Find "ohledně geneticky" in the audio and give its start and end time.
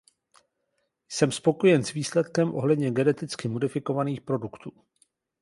2.55-3.47